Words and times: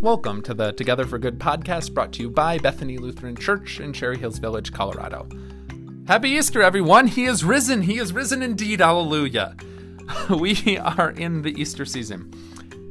Welcome 0.00 0.42
to 0.42 0.52
the 0.52 0.72
Together 0.72 1.06
for 1.06 1.18
Good 1.18 1.38
podcast 1.38 1.94
brought 1.94 2.12
to 2.12 2.22
you 2.22 2.28
by 2.28 2.58
Bethany 2.58 2.98
Lutheran 2.98 3.34
Church 3.34 3.80
in 3.80 3.94
Cherry 3.94 4.18
Hills 4.18 4.38
Village, 4.38 4.70
Colorado. 4.70 5.26
Happy 6.06 6.30
Easter, 6.30 6.62
everyone! 6.62 7.06
He 7.06 7.24
is 7.24 7.42
risen! 7.42 7.80
He 7.80 7.98
is 7.98 8.12
risen 8.12 8.42
indeed! 8.42 8.80
Hallelujah! 8.80 9.56
We 10.30 10.78
are 10.78 11.10
in 11.10 11.42
the 11.42 11.58
Easter 11.60 11.84
season. 11.86 12.30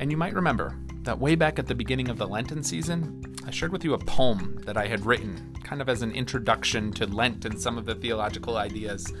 And 0.00 0.10
you 0.10 0.16
might 0.16 0.34
remember 0.34 0.74
that 1.02 1.20
way 1.20 1.34
back 1.34 1.58
at 1.58 1.66
the 1.66 1.74
beginning 1.74 2.08
of 2.08 2.16
the 2.16 2.26
Lenten 2.26 2.62
season, 2.62 3.22
I 3.46 3.50
shared 3.50 3.72
with 3.72 3.84
you 3.84 3.94
a 3.94 3.98
poem 3.98 4.60
that 4.64 4.76
I 4.76 4.86
had 4.86 5.06
written, 5.06 5.54
kind 5.62 5.80
of 5.80 5.88
as 5.88 6.02
an 6.02 6.12
introduction 6.12 6.92
to 6.94 7.06
Lent 7.06 7.44
and 7.44 7.60
some 7.60 7.78
of 7.78 7.84
the 7.84 7.94
theological 7.94 8.56
ideas. 8.56 9.12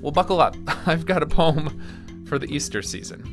Well, 0.00 0.12
buckle 0.12 0.40
up. 0.40 0.56
I've 0.86 1.06
got 1.06 1.22
a 1.22 1.26
poem 1.26 1.82
for 2.26 2.38
the 2.38 2.54
Easter 2.54 2.82
season. 2.82 3.24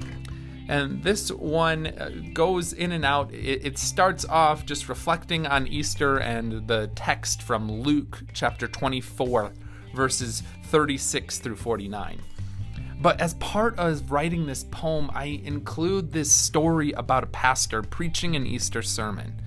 And 0.68 1.04
this 1.04 1.32
one 1.32 1.88
uh, 1.88 2.12
goes 2.34 2.74
in 2.74 2.92
and 2.92 3.04
out. 3.04 3.34
It, 3.34 3.66
it, 3.66 3.78
starts 3.78 4.26
off 4.26 4.66
just 4.66 4.88
reflecting 4.88 5.46
on 5.46 5.68
Easter 5.68 6.18
and 6.18 6.68
the 6.68 6.90
text 6.96 7.42
from 7.42 7.70
Luke 7.70 8.24
chapter 8.34 8.68
24, 8.68 9.52
verses 9.94 10.44
36 10.66 11.40
through 11.40 11.56
49. 11.56 12.22
But 13.02 13.20
as 13.20 13.34
part 13.36 13.78
of 13.80 14.12
writing 14.12 14.46
this 14.46 14.64
poem, 14.66 15.10
I 15.14 15.42
include 15.44 16.12
this 16.12 16.32
story 16.32 16.92
about 16.92 17.24
a 17.24 17.28
pastor 17.28 17.82
preaching 17.82 18.36
an 18.36 18.46
Easter 18.46 18.84
sermon. 18.84 19.42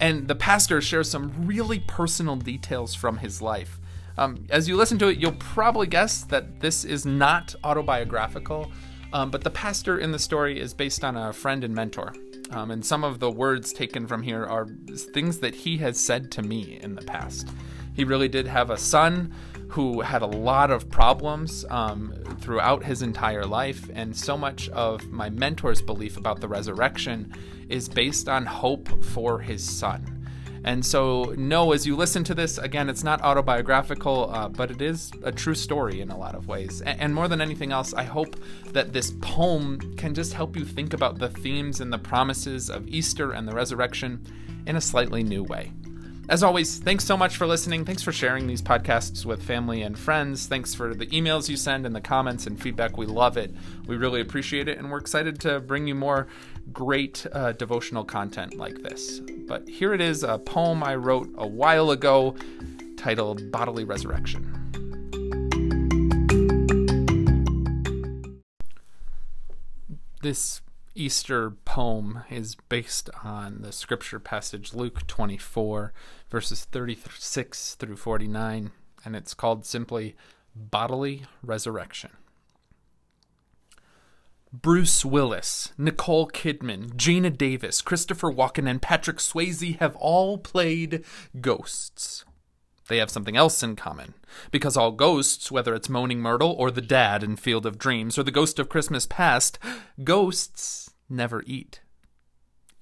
And 0.00 0.26
the 0.26 0.34
pastor 0.34 0.80
shares 0.80 1.10
some 1.10 1.46
really 1.46 1.78
personal 1.78 2.36
details 2.36 2.94
from 2.94 3.18
his 3.18 3.40
life. 3.40 3.78
Um, 4.18 4.46
as 4.50 4.68
you 4.68 4.76
listen 4.76 4.98
to 4.98 5.08
it, 5.08 5.18
you'll 5.18 5.32
probably 5.32 5.86
guess 5.86 6.24
that 6.24 6.60
this 6.60 6.84
is 6.84 7.06
not 7.06 7.54
autobiographical 7.62 8.72
um, 9.12 9.30
but 9.30 9.44
the 9.44 9.50
pastor 9.50 9.98
in 9.98 10.12
the 10.12 10.18
story 10.18 10.60
is 10.60 10.74
based 10.74 11.04
on 11.04 11.16
a 11.16 11.32
friend 11.32 11.64
and 11.64 11.74
mentor. 11.74 12.14
Um, 12.50 12.70
and 12.70 12.84
some 12.84 13.04
of 13.04 13.20
the 13.20 13.30
words 13.30 13.72
taken 13.72 14.06
from 14.06 14.22
here 14.22 14.44
are 14.44 14.66
things 15.14 15.38
that 15.38 15.54
he 15.54 15.78
has 15.78 15.98
said 15.98 16.30
to 16.32 16.42
me 16.42 16.78
in 16.82 16.94
the 16.94 17.02
past. 17.02 17.48
He 17.94 18.04
really 18.04 18.28
did 18.28 18.46
have 18.46 18.70
a 18.70 18.76
son 18.76 19.32
who 19.68 20.00
had 20.00 20.22
a 20.22 20.26
lot 20.26 20.70
of 20.70 20.90
problems 20.90 21.64
um, 21.70 22.12
throughout 22.40 22.82
his 22.82 23.02
entire 23.02 23.46
life, 23.46 23.88
and 23.94 24.16
so 24.16 24.36
much 24.36 24.68
of 24.70 25.08
my 25.10 25.30
mentor's 25.30 25.80
belief 25.80 26.16
about 26.16 26.40
the 26.40 26.48
resurrection 26.48 27.32
is 27.68 27.88
based 27.88 28.28
on 28.28 28.44
hope 28.46 29.04
for 29.04 29.38
his 29.38 29.62
son. 29.62 30.19
And 30.64 30.84
so, 30.84 31.34
no, 31.38 31.72
as 31.72 31.86
you 31.86 31.96
listen 31.96 32.22
to 32.24 32.34
this, 32.34 32.58
again, 32.58 32.90
it's 32.90 33.02
not 33.02 33.22
autobiographical, 33.22 34.30
uh, 34.32 34.48
but 34.48 34.70
it 34.70 34.82
is 34.82 35.10
a 35.22 35.32
true 35.32 35.54
story 35.54 36.00
in 36.00 36.10
a 36.10 36.18
lot 36.18 36.34
of 36.34 36.48
ways. 36.48 36.82
And, 36.82 37.00
and 37.00 37.14
more 37.14 37.28
than 37.28 37.40
anything 37.40 37.72
else, 37.72 37.94
I 37.94 38.04
hope 38.04 38.36
that 38.72 38.92
this 38.92 39.12
poem 39.22 39.96
can 39.96 40.14
just 40.14 40.34
help 40.34 40.56
you 40.56 40.64
think 40.64 40.92
about 40.92 41.18
the 41.18 41.28
themes 41.28 41.80
and 41.80 41.92
the 41.92 41.98
promises 41.98 42.68
of 42.68 42.86
Easter 42.88 43.32
and 43.32 43.48
the 43.48 43.54
resurrection 43.54 44.22
in 44.66 44.76
a 44.76 44.80
slightly 44.80 45.22
new 45.22 45.42
way. 45.42 45.72
As 46.28 46.44
always, 46.44 46.78
thanks 46.78 47.04
so 47.04 47.16
much 47.16 47.36
for 47.36 47.46
listening. 47.46 47.84
Thanks 47.84 48.02
for 48.02 48.12
sharing 48.12 48.46
these 48.46 48.62
podcasts 48.62 49.24
with 49.24 49.42
family 49.42 49.82
and 49.82 49.98
friends. 49.98 50.46
Thanks 50.46 50.74
for 50.74 50.94
the 50.94 51.06
emails 51.06 51.48
you 51.48 51.56
send 51.56 51.86
and 51.86 51.96
the 51.96 52.00
comments 52.00 52.46
and 52.46 52.60
feedback. 52.60 52.96
We 52.96 53.06
love 53.06 53.36
it. 53.36 53.52
We 53.86 53.96
really 53.96 54.20
appreciate 54.20 54.68
it, 54.68 54.78
and 54.78 54.92
we're 54.92 54.98
excited 54.98 55.40
to 55.40 55.58
bring 55.58 55.88
you 55.88 55.96
more 55.96 56.28
great 56.72 57.26
uh, 57.32 57.50
devotional 57.52 58.04
content 58.04 58.54
like 58.54 58.80
this. 58.82 59.20
But 59.50 59.68
here 59.68 59.92
it 59.92 60.00
is 60.00 60.22
a 60.22 60.38
poem 60.38 60.80
I 60.84 60.94
wrote 60.94 61.28
a 61.36 61.44
while 61.44 61.90
ago 61.90 62.36
titled 62.96 63.50
Bodily 63.50 63.82
Resurrection. 63.82 64.46
This 70.22 70.60
Easter 70.94 71.50
poem 71.50 72.22
is 72.30 72.54
based 72.68 73.10
on 73.24 73.62
the 73.62 73.72
scripture 73.72 74.20
passage 74.20 74.72
Luke 74.72 75.04
24, 75.08 75.92
verses 76.30 76.64
36 76.66 77.74
through 77.74 77.96
49, 77.96 78.70
and 79.04 79.16
it's 79.16 79.34
called 79.34 79.66
simply 79.66 80.14
Bodily 80.54 81.24
Resurrection. 81.42 82.10
Bruce 84.52 85.04
Willis, 85.04 85.72
Nicole 85.78 86.28
Kidman, 86.28 86.94
Geena 86.94 87.36
Davis, 87.36 87.80
Christopher 87.80 88.32
Walken, 88.32 88.68
and 88.68 88.82
Patrick 88.82 89.18
Swayze 89.18 89.78
have 89.78 89.94
all 89.96 90.38
played 90.38 91.04
ghosts. 91.40 92.24
They 92.88 92.98
have 92.98 93.10
something 93.10 93.36
else 93.36 93.62
in 93.62 93.76
common. 93.76 94.14
Because 94.50 94.76
all 94.76 94.90
ghosts, 94.90 95.52
whether 95.52 95.72
it's 95.72 95.88
Moaning 95.88 96.18
Myrtle 96.18 96.50
or 96.50 96.72
the 96.72 96.80
dad 96.80 97.22
in 97.22 97.36
Field 97.36 97.64
of 97.64 97.78
Dreams 97.78 98.18
or 98.18 98.24
the 98.24 98.32
ghost 98.32 98.58
of 98.58 98.68
Christmas 98.68 99.06
past, 99.06 99.56
ghosts 100.02 100.90
never 101.08 101.44
eat. 101.46 101.80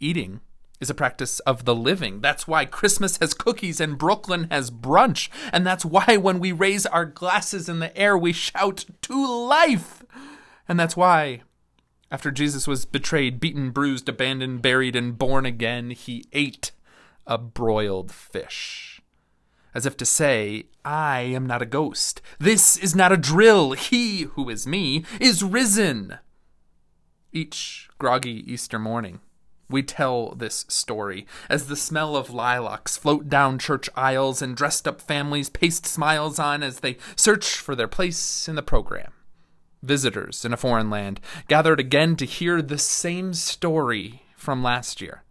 Eating 0.01 0.41
is 0.81 0.89
a 0.89 0.95
practice 0.95 1.39
of 1.41 1.67
the 1.67 1.75
living. 1.75 2.23
That's 2.23 2.49
why 2.49 2.65
Christmas 2.65 3.19
has 3.19 3.34
cookies 3.34 3.78
and 3.78 3.99
Brooklyn 3.99 4.49
has 4.51 4.71
brunch. 4.71 5.28
And 5.53 5.67
that's 5.67 5.84
why 5.84 6.17
when 6.17 6.41
we 6.41 6.51
raise 6.51 6.87
our 6.87 7.05
glasses 7.05 7.69
in 7.69 7.81
the 7.81 7.95
air, 7.95 8.17
we 8.17 8.33
shout 8.33 8.87
to 9.03 9.47
life. 9.47 10.03
And 10.67 10.81
that's 10.81 10.97
why, 10.97 11.43
after 12.11 12.31
Jesus 12.31 12.67
was 12.67 12.85
betrayed, 12.85 13.41
beaten, 13.41 13.71
bruised, 13.71 14.09
abandoned, 14.09 14.63
buried, 14.63 14.97
and 14.97 15.19
born 15.19 15.47
again, 15.47 15.91
he 15.91 16.25
ate 16.33 16.73
a 17.27 17.39
broiled 17.39 18.11
fish 18.11 18.99
as 19.75 19.87
if 19.87 19.97
to 19.97 20.05
say, 20.05 20.65
I 20.85 21.21
am 21.21 21.47
not 21.47 21.63
a 21.63 21.67
ghost. 21.67 22.21
This 22.39 22.77
is 22.77 22.97
not 22.97 23.13
a 23.13 23.17
drill. 23.17 23.73
He 23.73 24.23
who 24.23 24.49
is 24.49 24.67
me 24.67 25.05
is 25.21 25.45
risen. 25.45 26.19
Each 27.33 27.89
groggy 27.99 28.51
Easter 28.53 28.79
morning, 28.79 29.21
we 29.71 29.83
tell 29.83 30.35
this 30.35 30.65
story 30.69 31.27
as 31.49 31.67
the 31.67 31.77
smell 31.77 32.17
of 32.17 32.31
lilacs 32.31 32.97
float 32.97 33.29
down 33.29 33.59
church 33.59 33.89
aisles 33.95 34.41
and 34.41 34.57
dressed 34.57 34.89
up 34.89 35.01
families 35.01 35.51
paste 35.51 35.87
smiles 35.87 36.39
on 36.39 36.63
as 36.63 36.81
they 36.81 36.97
search 37.15 37.57
for 37.57 37.77
their 37.77 37.87
place 37.87 38.49
in 38.49 38.57
the 38.57 38.63
program. 38.63 39.13
Visitors 39.83 40.44
in 40.44 40.53
a 40.53 40.56
foreign 40.56 40.91
land 40.91 41.21
gathered 41.47 41.78
again 41.78 42.16
to 42.16 42.25
hear 42.25 42.61
the 42.61 42.78
same 42.78 43.33
story 43.33 44.22
from 44.37 44.62
last 44.62 45.00
year. 45.00 45.22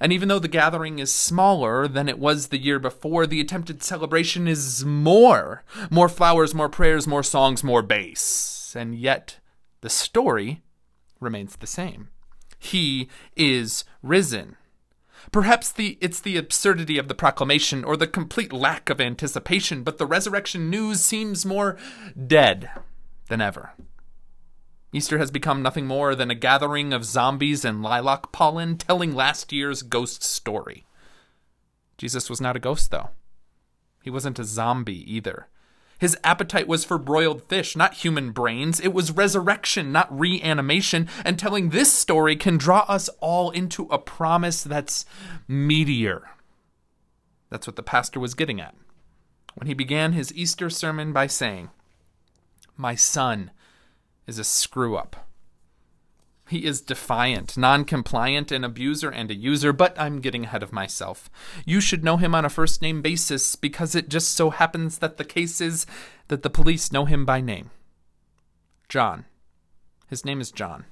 And 0.00 0.12
even 0.12 0.28
though 0.28 0.38
the 0.38 0.48
gathering 0.48 0.98
is 0.98 1.12
smaller 1.12 1.88
than 1.88 2.08
it 2.08 2.18
was 2.18 2.48
the 2.48 2.58
year 2.58 2.78
before, 2.78 3.26
the 3.26 3.40
attempted 3.40 3.82
celebration 3.82 4.48
is 4.48 4.84
more. 4.84 5.64
More 5.90 6.08
flowers, 6.08 6.54
more 6.54 6.68
prayers, 6.68 7.06
more 7.06 7.22
songs, 7.22 7.64
more 7.64 7.82
bass. 7.82 8.74
And 8.76 8.94
yet, 8.94 9.38
the 9.80 9.90
story 9.90 10.62
remains 11.20 11.56
the 11.56 11.66
same. 11.66 12.08
He 12.58 13.08
is 13.36 13.84
risen. 14.02 14.56
Perhaps 15.32 15.72
the, 15.72 15.98
it's 16.00 16.20
the 16.20 16.36
absurdity 16.36 16.98
of 16.98 17.08
the 17.08 17.14
proclamation 17.14 17.84
or 17.84 17.96
the 17.96 18.06
complete 18.06 18.52
lack 18.52 18.88
of 18.88 19.00
anticipation, 19.00 19.82
but 19.82 19.98
the 19.98 20.06
resurrection 20.06 20.70
news 20.70 21.00
seems 21.00 21.44
more 21.44 21.76
dead 22.26 22.70
than 23.28 23.40
ever. 23.40 23.72
Easter 24.92 25.18
has 25.18 25.30
become 25.30 25.62
nothing 25.62 25.86
more 25.86 26.14
than 26.14 26.30
a 26.30 26.34
gathering 26.34 26.92
of 26.92 27.04
zombies 27.04 27.64
and 27.64 27.82
lilac 27.82 28.32
pollen 28.32 28.78
telling 28.78 29.14
last 29.14 29.52
year's 29.52 29.82
ghost 29.82 30.22
story. 30.22 30.86
Jesus 31.98 32.30
was 32.30 32.40
not 32.40 32.56
a 32.56 32.60
ghost, 32.60 32.90
though. 32.90 33.10
He 34.02 34.10
wasn't 34.10 34.38
a 34.38 34.44
zombie 34.44 35.04
either. 35.12 35.48
His 35.98 36.16
appetite 36.22 36.68
was 36.68 36.84
for 36.84 36.96
broiled 36.96 37.42
fish, 37.42 37.76
not 37.76 37.94
human 37.94 38.30
brains. 38.30 38.78
It 38.80 38.94
was 38.94 39.10
resurrection, 39.10 39.90
not 39.90 40.16
reanimation. 40.16 41.08
And 41.24 41.38
telling 41.38 41.70
this 41.70 41.92
story 41.92 42.36
can 42.36 42.56
draw 42.56 42.84
us 42.88 43.10
all 43.20 43.50
into 43.50 43.82
a 43.90 43.98
promise 43.98 44.62
that's 44.62 45.04
meatier. 45.48 46.22
That's 47.50 47.66
what 47.66 47.76
the 47.76 47.82
pastor 47.82 48.20
was 48.20 48.34
getting 48.34 48.60
at 48.60 48.74
when 49.54 49.66
he 49.66 49.74
began 49.74 50.12
his 50.12 50.32
Easter 50.34 50.70
sermon 50.70 51.12
by 51.12 51.26
saying, 51.26 51.70
My 52.78 52.94
son, 52.94 53.50
is 54.28 54.38
a 54.38 54.44
screw 54.44 54.96
up. 54.96 55.28
He 56.48 56.64
is 56.64 56.80
defiant, 56.80 57.56
non 57.56 57.84
compliant, 57.84 58.52
an 58.52 58.62
abuser, 58.62 59.10
and 59.10 59.30
a 59.30 59.34
user, 59.34 59.72
but 59.72 59.98
I'm 59.98 60.20
getting 60.20 60.44
ahead 60.44 60.62
of 60.62 60.72
myself. 60.72 61.28
You 61.66 61.80
should 61.80 62.04
know 62.04 62.18
him 62.18 62.34
on 62.34 62.44
a 62.44 62.50
first 62.50 62.80
name 62.80 63.02
basis 63.02 63.56
because 63.56 63.94
it 63.94 64.08
just 64.08 64.34
so 64.34 64.50
happens 64.50 64.98
that 64.98 65.16
the 65.16 65.24
case 65.24 65.60
is 65.60 65.86
that 66.28 66.42
the 66.42 66.50
police 66.50 66.92
know 66.92 67.04
him 67.04 67.24
by 67.26 67.40
name 67.40 67.70
John. 68.88 69.24
His 70.08 70.24
name 70.24 70.40
is 70.40 70.52
John. 70.52 70.84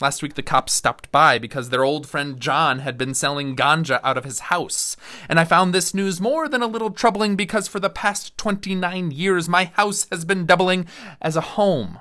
Last 0.00 0.22
week, 0.22 0.34
the 0.34 0.42
cops 0.42 0.72
stopped 0.72 1.12
by 1.12 1.38
because 1.38 1.70
their 1.70 1.84
old 1.84 2.08
friend 2.08 2.40
John 2.40 2.80
had 2.80 2.98
been 2.98 3.14
selling 3.14 3.54
ganja 3.54 4.00
out 4.02 4.18
of 4.18 4.24
his 4.24 4.40
house. 4.40 4.96
And 5.28 5.38
I 5.38 5.44
found 5.44 5.72
this 5.72 5.94
news 5.94 6.20
more 6.20 6.48
than 6.48 6.62
a 6.62 6.66
little 6.66 6.90
troubling 6.90 7.36
because 7.36 7.68
for 7.68 7.78
the 7.78 7.90
past 7.90 8.36
29 8.36 9.12
years, 9.12 9.48
my 9.48 9.66
house 9.66 10.06
has 10.10 10.24
been 10.24 10.44
doubling 10.44 10.86
as 11.20 11.36
a 11.36 11.40
home 11.40 12.00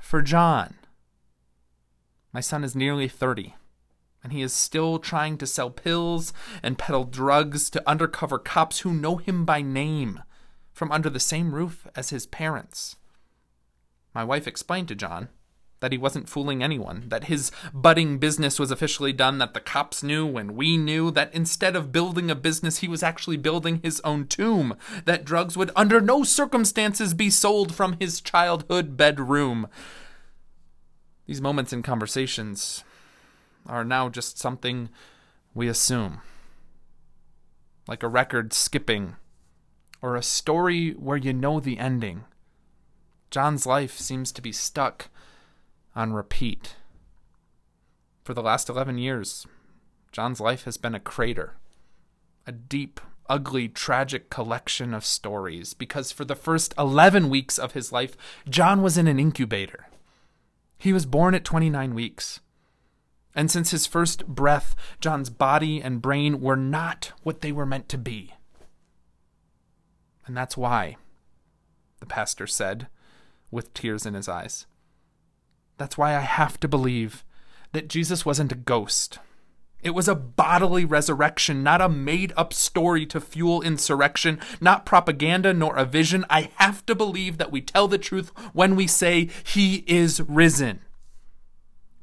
for 0.00 0.22
John. 0.22 0.74
My 2.32 2.40
son 2.40 2.64
is 2.64 2.76
nearly 2.76 3.08
30, 3.08 3.54
and 4.22 4.32
he 4.32 4.40
is 4.40 4.52
still 4.52 4.98
trying 4.98 5.36
to 5.38 5.46
sell 5.46 5.68
pills 5.68 6.32
and 6.62 6.78
peddle 6.78 7.04
drugs 7.04 7.68
to 7.70 7.88
undercover 7.88 8.38
cops 8.38 8.80
who 8.80 8.92
know 8.92 9.16
him 9.16 9.44
by 9.44 9.62
name 9.62 10.22
from 10.72 10.92
under 10.92 11.10
the 11.10 11.20
same 11.20 11.54
roof 11.54 11.86
as 11.94 12.10
his 12.10 12.26
parents. 12.26 12.96
My 14.14 14.24
wife 14.24 14.46
explained 14.46 14.88
to 14.88 14.94
John 14.94 15.28
that 15.82 15.90
he 15.90 15.98
wasn't 15.98 16.28
fooling 16.28 16.62
anyone, 16.62 17.02
that 17.08 17.24
his 17.24 17.50
budding 17.74 18.16
business 18.16 18.56
was 18.56 18.70
officially 18.70 19.12
done, 19.12 19.38
that 19.38 19.52
the 19.52 19.58
cops 19.58 20.00
knew 20.00 20.38
and 20.38 20.52
we 20.52 20.76
knew, 20.76 21.10
that 21.10 21.34
instead 21.34 21.74
of 21.74 21.90
building 21.90 22.30
a 22.30 22.36
business, 22.36 22.78
he 22.78 22.86
was 22.86 23.02
actually 23.02 23.36
building 23.36 23.80
his 23.82 24.00
own 24.02 24.28
tomb, 24.28 24.76
that 25.06 25.24
drugs 25.24 25.56
would 25.56 25.72
under 25.74 26.00
no 26.00 26.22
circumstances 26.22 27.14
be 27.14 27.28
sold 27.28 27.74
from 27.74 27.96
his 27.98 28.20
childhood 28.20 28.96
bedroom. 28.96 29.66
These 31.26 31.40
moments 31.40 31.72
in 31.72 31.82
conversations 31.82 32.84
are 33.66 33.84
now 33.84 34.08
just 34.08 34.38
something 34.38 34.88
we 35.52 35.66
assume. 35.66 36.20
Like 37.88 38.04
a 38.04 38.08
record 38.08 38.52
skipping, 38.52 39.16
or 40.00 40.14
a 40.14 40.22
story 40.22 40.92
where 40.92 41.16
you 41.16 41.32
know 41.32 41.58
the 41.58 41.80
ending. 41.80 42.22
John's 43.32 43.66
life 43.66 43.98
seems 43.98 44.30
to 44.30 44.40
be 44.40 44.52
stuck 44.52 45.08
on 45.94 46.12
repeat. 46.12 46.76
For 48.24 48.34
the 48.34 48.42
last 48.42 48.68
11 48.68 48.98
years, 48.98 49.46
John's 50.12 50.40
life 50.40 50.64
has 50.64 50.76
been 50.76 50.94
a 50.94 51.00
crater, 51.00 51.56
a 52.46 52.52
deep, 52.52 53.00
ugly, 53.28 53.68
tragic 53.68 54.30
collection 54.30 54.94
of 54.94 55.04
stories, 55.04 55.74
because 55.74 56.12
for 56.12 56.24
the 56.24 56.36
first 56.36 56.74
11 56.78 57.30
weeks 57.30 57.58
of 57.58 57.72
his 57.72 57.92
life, 57.92 58.16
John 58.48 58.82
was 58.82 58.98
in 58.98 59.08
an 59.08 59.18
incubator. 59.18 59.86
He 60.78 60.92
was 60.92 61.06
born 61.06 61.34
at 61.34 61.44
29 61.44 61.94
weeks. 61.94 62.40
And 63.34 63.50
since 63.50 63.70
his 63.70 63.86
first 63.86 64.26
breath, 64.26 64.76
John's 65.00 65.30
body 65.30 65.80
and 65.80 66.02
brain 66.02 66.40
were 66.40 66.56
not 66.56 67.12
what 67.22 67.40
they 67.40 67.52
were 67.52 67.64
meant 67.64 67.88
to 67.90 67.98
be. 67.98 68.34
And 70.26 70.36
that's 70.36 70.56
why, 70.56 70.96
the 72.00 72.06
pastor 72.06 72.46
said, 72.46 72.88
with 73.50 73.72
tears 73.74 74.04
in 74.04 74.14
his 74.14 74.28
eyes. 74.28 74.66
That's 75.82 75.98
why 75.98 76.16
I 76.16 76.20
have 76.20 76.60
to 76.60 76.68
believe 76.68 77.24
that 77.72 77.88
Jesus 77.88 78.24
wasn't 78.24 78.52
a 78.52 78.54
ghost. 78.54 79.18
It 79.82 79.96
was 79.96 80.06
a 80.06 80.14
bodily 80.14 80.84
resurrection, 80.84 81.64
not 81.64 81.80
a 81.80 81.88
made 81.88 82.32
up 82.36 82.52
story 82.52 83.04
to 83.06 83.20
fuel 83.20 83.62
insurrection, 83.62 84.38
not 84.60 84.86
propaganda 84.86 85.52
nor 85.52 85.74
a 85.74 85.84
vision. 85.84 86.24
I 86.30 86.50
have 86.54 86.86
to 86.86 86.94
believe 86.94 87.38
that 87.38 87.50
we 87.50 87.60
tell 87.60 87.88
the 87.88 87.98
truth 87.98 88.30
when 88.52 88.76
we 88.76 88.86
say 88.86 89.28
he 89.42 89.82
is 89.88 90.20
risen. 90.28 90.82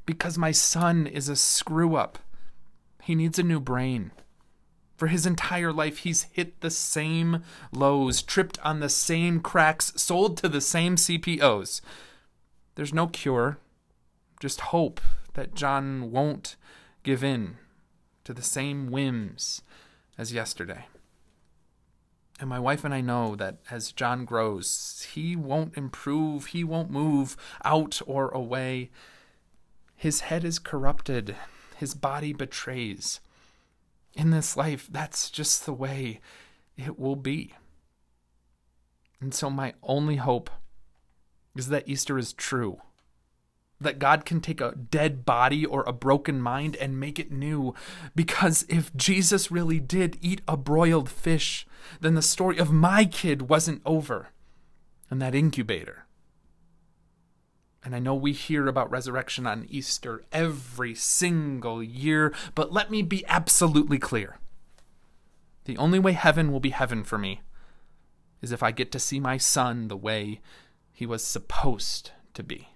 Because 0.05 0.37
my 0.37 0.51
son 0.51 1.07
is 1.07 1.29
a 1.29 1.37
screw 1.37 1.95
up. 1.95 2.19
He 3.03 3.15
needs 3.15 3.39
a 3.39 3.43
new 3.43 3.61
brain. 3.61 4.11
For 4.97 5.07
his 5.07 5.25
entire 5.25 5.71
life, 5.71 5.99
he's 5.99 6.23
hit 6.33 6.59
the 6.59 6.69
same 6.69 7.43
lows, 7.71 8.21
tripped 8.21 8.59
on 8.59 8.81
the 8.81 8.89
same 8.89 9.39
cracks, 9.39 9.93
sold 9.95 10.35
to 10.39 10.49
the 10.49 10.59
same 10.59 10.97
CPOs. 10.97 11.79
There's 12.75 12.93
no 12.93 13.07
cure, 13.07 13.57
just 14.39 14.61
hope 14.61 15.01
that 15.33 15.55
John 15.55 16.11
won't 16.11 16.55
give 17.03 17.23
in 17.23 17.57
to 18.23 18.33
the 18.33 18.41
same 18.41 18.91
whims 18.91 19.61
as 20.17 20.33
yesterday. 20.33 20.85
And 22.39 22.49
my 22.49 22.59
wife 22.59 22.85
and 22.85 22.93
I 22.93 23.01
know 23.01 23.35
that 23.35 23.57
as 23.69 23.91
John 23.91 24.23
grows, 24.23 25.05
he 25.13 25.35
won't 25.35 25.77
improve, 25.77 26.47
he 26.47 26.63
won't 26.63 26.89
move 26.89 27.35
out 27.65 28.01
or 28.05 28.29
away. 28.29 28.91
His 29.95 30.21
head 30.21 30.45
is 30.45 30.59
corrupted, 30.59 31.35
his 31.75 31.93
body 31.93 32.31
betrays 32.31 33.19
in 34.13 34.31
this 34.31 34.57
life, 34.57 34.87
that's 34.91 35.29
just 35.29 35.65
the 35.65 35.73
way 35.73 36.19
it 36.77 36.99
will 36.99 37.15
be. 37.15 37.53
And 39.21 39.33
so, 39.33 39.49
my 39.49 39.73
only 39.83 40.17
hope 40.17 40.49
is 41.55 41.69
that 41.69 41.87
Easter 41.87 42.17
is 42.17 42.33
true. 42.33 42.81
That 43.81 43.99
God 43.99 44.25
can 44.25 44.41
take 44.41 44.59
a 44.59 44.75
dead 44.75 45.25
body 45.25 45.65
or 45.65 45.83
a 45.83 45.93
broken 45.93 46.41
mind 46.41 46.75
and 46.77 46.99
make 46.99 47.17
it 47.17 47.31
new. 47.31 47.73
Because 48.13 48.65
if 48.67 48.93
Jesus 48.95 49.51
really 49.51 49.79
did 49.79 50.17
eat 50.21 50.41
a 50.47 50.57
broiled 50.57 51.09
fish, 51.09 51.65
then 52.01 52.15
the 52.15 52.21
story 52.21 52.57
of 52.57 52.73
my 52.73 53.05
kid 53.05 53.43
wasn't 53.43 53.81
over 53.85 54.29
in 55.09 55.19
that 55.19 55.33
incubator. 55.33 56.05
And 57.83 57.95
I 57.95 57.99
know 57.99 58.13
we 58.13 58.33
hear 58.33 58.67
about 58.67 58.91
resurrection 58.91 59.47
on 59.47 59.65
Easter 59.69 60.23
every 60.31 60.93
single 60.93 61.81
year, 61.81 62.33
but 62.53 62.73
let 62.73 62.91
me 62.91 63.01
be 63.01 63.25
absolutely 63.27 63.97
clear. 63.97 64.37
The 65.63 65.77
only 65.77 65.99
way 65.99 66.11
heaven 66.11 66.51
will 66.51 66.59
be 66.59 66.71
heaven 66.71 67.03
for 67.03 67.17
me 67.17 67.41
is 68.41 68.51
if 68.51 68.61
I 68.61 68.71
get 68.71 68.91
to 68.91 68.99
see 68.99 69.19
my 69.19 69.37
son 69.37 69.87
the 69.87 69.97
way 69.97 70.41
he 70.91 71.05
was 71.05 71.23
supposed 71.23 72.11
to 72.33 72.43
be. 72.43 72.69